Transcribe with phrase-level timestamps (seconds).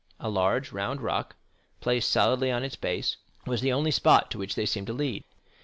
[0.19, 1.35] A large round rock,
[1.79, 5.23] placed solidly on its base, was the only spot to which they seemed to lead.